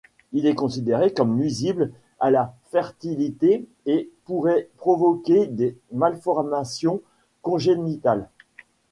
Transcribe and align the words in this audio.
Il 0.33 0.47
est 0.47 0.55
considéré 0.55 1.13
comme 1.13 1.35
nuisible 1.37 1.91
à 2.19 2.31
la 2.31 2.55
fertilité 2.71 3.67
et 3.85 4.09
pourrait 4.25 4.67
provoquer 4.77 5.45
des 5.45 5.77
malformations 5.91 7.01
congénitales. 7.43 8.27